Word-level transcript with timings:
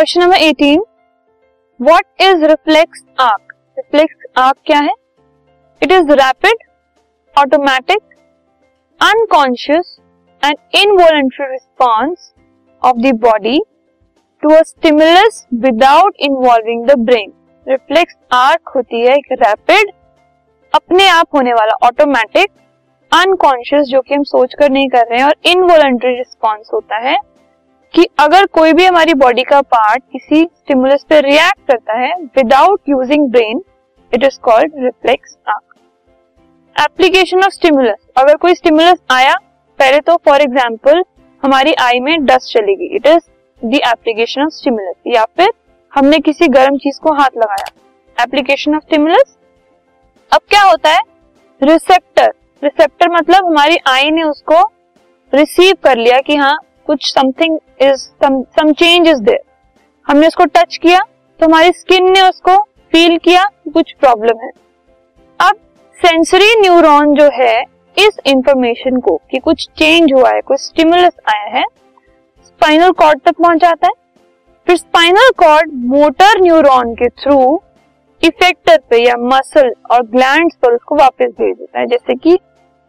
Question 0.00 0.20
number 0.20 0.36
18 0.36 0.78
what 1.80 2.04
is 2.20 2.44
reflex 2.44 3.02
arc 3.20 3.52
reflex 3.78 4.16
arc 4.36 4.56
क्या 4.66 4.78
है? 4.78 4.92
It 5.82 5.92
is 5.92 6.12
rapid 6.12 6.62
automatic 7.38 7.98
unconscious 9.02 9.98
and 10.44 10.56
involuntary 10.74 11.46
response 11.46 12.32
of 12.84 12.96
the 12.96 13.14
body 13.14 13.60
to 14.42 14.54
a 14.54 14.62
stimulus 14.62 15.46
without 15.54 16.14
involving 16.20 16.86
the 16.86 16.98
brain 16.98 17.32
reflex 17.68 18.16
arc 18.32 18.68
होती 18.68 19.00
है 19.00 19.14
एक 19.14 19.32
rapid 19.32 19.92
अपने 20.74 21.08
आप 21.08 21.26
होने 21.34 21.52
वाला 21.52 21.86
automatic 21.86 22.50
unconscious 23.12 23.86
जो 23.86 24.00
कि 24.00 24.14
हम 24.14 24.22
सोच 24.22 24.54
कर 24.54 24.70
नहीं 24.70 24.88
कर 24.88 25.06
रहे 25.06 25.18
हैं 25.18 25.26
और 25.26 25.36
इनवॉलेंट्री 25.44 26.16
रिस्पॉन्स 26.16 26.70
होता 26.74 26.96
है। 26.96 27.18
कि 27.94 28.06
अगर 28.20 28.46
कोई 28.48 28.72
भी 28.72 28.84
हमारी 28.84 29.14
बॉडी 29.14 29.42
का 29.42 29.60
पार्ट 29.74 30.02
किसी 30.12 30.42
स्टिमुलस 30.44 31.04
पे 31.08 31.20
रिएक्ट 31.20 31.60
करता 31.70 31.98
है 31.98 32.14
without 32.36 32.80
using 32.88 33.28
brain 33.30 33.62
it 34.12 34.24
is 34.24 34.38
called 34.42 34.84
reflex 34.84 35.36
arc 35.48 35.64
application 36.76 37.42
of 37.44 37.52
stimulus 37.52 37.96
अगर 38.16 38.36
कोई 38.36 38.54
स्टिमुलस 38.54 38.98
आया, 39.10 39.34
पहले 39.78 40.00
तो 40.00 40.16
फॉर 40.24 40.40
एग्ज़ाम्पल 40.42 41.02
हमारी 41.42 41.72
आई 41.80 42.00
में 42.00 42.24
डस्ट 42.26 42.52
चलेगी. 42.52 42.86
It 42.96 43.06
is 43.06 43.20
the 43.62 43.80
application 43.86 44.42
of 44.42 44.52
stimulus 44.52 44.94
या 45.06 45.24
फिर 45.36 45.50
हमने 45.92 46.18
किसी 46.20 46.48
गर्म 46.48 46.76
चीज़ 46.78 47.00
को 47.02 47.12
हाथ 47.14 47.36
लगाया. 47.36 47.66
एप्लीकेशन 48.16 48.74
ऑफ़ 48.74 48.82
स्टिमुलस 48.82 49.36
अब 50.32 50.40
क्या 50.50 50.62
होता 50.62 50.90
है? 50.90 51.00
रिसेप्टर 51.60 52.32
रिसेप्टर 52.62 53.10
मतलब 53.10 53.46
हमारी 53.46 53.76
आई 53.88 54.10
ने 54.10 54.22
उसको 54.22 54.60
रिसीव 55.32 55.74
कर 55.84 55.96
लिया 55.96 56.20
कि 56.20 56.36
हाँ 56.36 56.56
कुछ 56.90 57.12
something 57.12 57.58
is 57.82 58.08
some 58.24 58.72
change 58.72 59.08
is 59.08 59.22
there 59.22 59.40
हमने 60.06 60.26
उसको 60.26 60.44
टच 60.54 60.76
किया 60.76 61.00
तो 61.40 61.46
हमारी 61.46 61.72
स्किन 61.72 62.10
ने 62.12 62.20
उसको 62.20 62.56
फील 62.92 63.16
किया, 63.18 63.44
कुछ 63.74 63.92
प्रॉब्लम 64.00 64.40
है। 64.44 64.50
अब 65.40 65.56
सेंसरी 65.98 66.54
न्यूरॉन 66.60 67.14
जो 67.14 67.28
है, 67.32 67.62
इस 67.96 68.18
इंफॉर्मेशन 68.26 68.96
को 69.00 69.16
कि 69.30 69.38
कुछ 69.38 69.66
चेंज 69.78 70.12
हुआ 70.12 70.30
है, 70.30 70.40
कुछ 70.40 70.60
स्टिमुलस 70.60 71.12
आया 71.28 71.46
है 71.50 71.64
स्पाइनल 72.40 72.90
कॉर्ड 72.92 73.20
तक 73.20 73.36
पहुँच 73.38 73.60
जाता 73.60 73.86
है। 73.86 73.92
फिर 74.66 74.76
स्पाइनल 74.76 75.30
कॉर्ड 75.38 75.72
मोटर 75.86 76.40
न्यूरॉन 76.40 76.94
के 76.94 77.08
थ्रू 77.22 77.60
इफेक्टर 78.22 78.78
पे 78.90 79.04
या 79.04 79.16
मसल 79.26 79.72
और 79.90 80.02
ग्लैंड्स 80.08 80.56
पर 80.62 80.74
उसको 80.74 80.96
वापस 80.96 81.32
भेज 81.40 81.56
देता 81.56 81.80
है। 81.80 81.86
जैसे 81.86 82.14
कि 82.16 82.38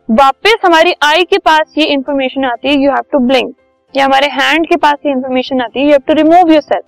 वापस 0.09 0.55
हमारी 0.65 0.93
आई 1.05 1.23
के 1.23 1.37
पास 1.39 1.73
ये 1.77 1.85
इंफॉर्मेशन 1.93 2.45
आती 2.45 2.67
है 2.67 2.75
यू 2.75 2.91
हैव 2.91 3.03
टू 3.11 3.19
ब्लिंक 3.27 3.55
या 3.93 4.05
हमारे 4.05 4.27
हैंड 4.31 4.67
के 4.67 4.75
पास 4.77 4.97
ये 5.05 5.11
इंफॉर्मेशन 5.11 5.61
आती 5.61 5.79
है 5.79 5.85
you 5.85 5.91
have 5.91 6.01
to 6.07 6.13
remove 6.13 6.51
yourself 6.61 6.85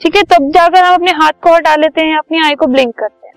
ठीक 0.00 0.16
है 0.16 0.22
तब 0.30 0.50
जाकर 0.52 0.84
हम 0.84 0.94
अपने 0.94 1.10
हाथ 1.14 1.32
को 1.42 1.54
हटा 1.54 1.74
लेते 1.76 2.04
हैं 2.04 2.16
अपनी 2.18 2.42
आई 2.44 2.54
को 2.54 2.66
ब्लिंक 2.66 2.94
करते 2.98 3.26
हैं। 3.26 3.34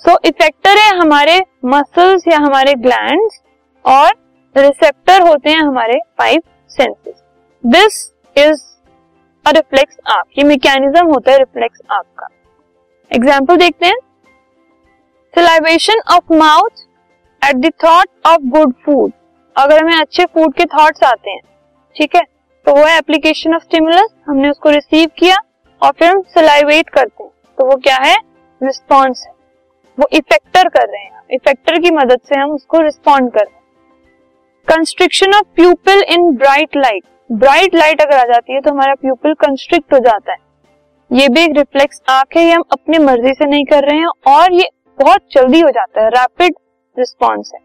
सो 0.00 0.10
so, 0.10 0.18
इफेक्टर 0.26 0.78
है 0.78 0.96
हमारे 0.98 1.40
मसल्स 1.66 2.28
या 2.28 2.38
हमारे 2.38 2.74
ग्लैंड्स 2.76 3.40
और 3.84 4.10
रिसेप्टर 4.56 5.26
होते 5.28 5.50
हैं 5.50 5.60
हमारे 5.60 5.98
five 6.18 6.42
senses 6.70 7.14
this 7.64 7.96
is 8.36 8.62
a 9.46 9.50
reflex 9.52 9.96
arc 10.08 10.38
ये 10.38 10.44
मैकेनिज्म 10.44 11.06
होता 11.06 11.32
है 11.32 11.38
रिफ्लेक्स 11.38 11.80
आर्क 11.90 12.06
का। 12.18 12.28
एग्ज़ाम्पल 13.10 13.56
देखते 13.56 13.86
हैं। 13.86 13.96
Salivation 15.34 16.00
of 16.14 16.32
mouth 16.34 16.84
at 17.42 17.56
the 17.56 17.72
thought 17.84 18.08
of 18.26 18.48
good 18.50 18.72
food 18.84 19.12
अगर 19.56 19.82
हमें 19.82 19.96
अच्छे 19.96 20.24
फ़ूड 20.24 20.54
के 20.54 20.64
थॉट्स 20.68 21.02
आते 21.04 21.30
हैं 21.30 21.40
ठीक 21.98 22.14
है? 22.16 22.22
तो 22.66 22.74
वो 22.74 22.84
है 22.84 22.96
एप्लीकेशन 22.98 23.54
ऑफ़ 23.54 23.62
स्टिमुलस 23.62 24.08
हमने 24.26 24.50
उसको 24.50 24.70
रिसीव 24.70 25.08
किया 25.18 25.36
और 25.82 25.92
फिर 25.98 26.08
हम 26.08 26.22
सलाइवेट 26.28 26.90
करते 26.90 27.22
हैं। 27.22 27.30
तो 27.58 27.64
वो 27.66 27.76
क्या 27.76 27.96
है? 27.96 28.16
रिस्पॉन्स 28.60 29.24
है। 29.26 29.32
वो 29.98 30.08
इफेक्टर 30.12 30.68
कर 30.68 30.88
रहे 30.88 31.02
हैं। 31.02 31.22
इफेक्टर 31.30 31.78
की 31.78 31.90
मदद 31.90 32.20
से 32.24 32.40
हम 32.40 32.50
उसको 32.50 32.80
रिस्पॉन्ड 32.80 33.32
कर 33.32 33.40
रहे 33.40 33.56
constriction 34.68 35.34
of 35.34 35.54
pupil 35.54 36.02
in 36.08 36.30
bright 36.36 36.76
light 36.76 37.04
bright 37.30 37.74
light 37.74 38.00
अगर 38.00 38.18
आ 38.18 38.24
जाती 38.24 38.54
है 38.54 38.60
तो 38.60 38.70
हमारा 38.70 38.94
प्यूपिल 38.94 39.34
कंस्ट्रिक्ट 39.34 39.92
हो 39.94 39.98
जाता 39.98 40.32
है। 40.32 40.38
ये 41.10 41.28
भी 41.28 41.40
एक 41.40 41.56
रिफ्लेक्स 41.56 42.02
आँख 42.08 42.36
है, 42.36 42.44
ये 42.44 42.52
हम 42.52 42.64
अपनी 42.72 42.98
मर्ज़ी 42.98 43.32
से 43.34 43.46
नहीं 43.46 43.64
कर 43.64 43.84
रहे 43.84 43.98
हैं 43.98 44.08
और 44.28 44.52
ये 44.52 44.68
बहुत 44.98 45.22
जल्दी 45.32 45.60
हो 45.60 45.70
जाता 45.70 46.02
है। 46.02 46.08
रैपिड 46.08 46.54
रिस्पॉन्स 46.96 47.52
है। 47.54 47.60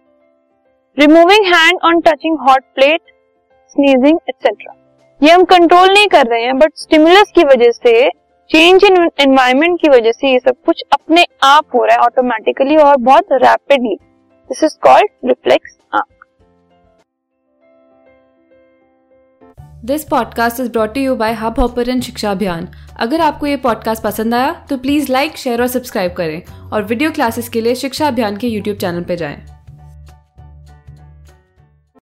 Removing 0.97 1.45
hand 1.45 1.79
on 1.83 2.01
touching 2.01 2.37
hot 2.39 2.63
plate 2.75 3.01
sneezing 3.75 4.17
etcetera 4.29 4.73
ये 5.21 5.31
हम 5.31 5.43
कंट्रोल 5.43 5.87
नहीं 5.87 6.07
कर 6.07 6.27
रहे 6.27 6.43
हैं 6.43 6.57
बट 6.59 6.71
स्टिमुलस 6.75 7.31
की 7.35 7.43
वजह 7.43 7.71
से 7.71 8.09
चेंज 8.49 8.83
इन 8.83 9.09
एनवायरमेंट 9.19 9.81
की 9.81 9.89
वजह 9.89 10.11
से 10.11 10.31
ये 10.31 10.39
सब 10.39 10.55
कुछ 10.65 10.83
अपने 10.93 11.25
आप 11.43 11.75
हो 11.75 11.85
रहा 11.85 11.95
है 11.95 12.01
ऑटोमेटिकली 12.01 12.77
और 12.77 12.97
बहुत 12.97 13.27
rapidly 13.33 13.95
this 14.49 14.63
is 14.63 14.77
called 14.83 15.29
reflex 15.29 15.77
this 19.85 20.03
podcast 20.03 20.59
is 20.59 20.69
brought 20.71 20.97
you 20.97 21.15
by 21.15 21.33
Hubhopper 21.59 21.99
Shiksha 21.99 22.31
Abhiyan 22.31 22.67
अगर 22.99 23.21
आपको 23.21 23.47
ये 23.47 23.55
पॉडकास्ट 23.57 24.03
पसंद 24.03 24.35
आया 24.35 24.65
तो 24.69 24.77
प्लीज़ 24.77 25.11
लाइक 25.11 25.37
शेयर 25.37 25.61
और 25.61 25.67
सब्सक्राइब 25.67 26.13
करें 26.13 26.69
और 26.69 26.83
वीडियो 26.83 27.11
क्लासेस 27.11 27.49
के 27.49 27.61
लिए 27.61 27.75
शिक्षा 27.75 28.07
अभियान 28.07 28.37
के 28.37 28.47
यूट्यूब 28.47 28.77
चैनल 28.77 29.03
पर 29.03 29.15
जाएँ। 29.15 29.52